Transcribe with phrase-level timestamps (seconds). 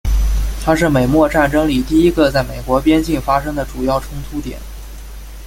[0.65, 4.57] 它是美墨战争里第一个在美国边境发生的主要冲突点。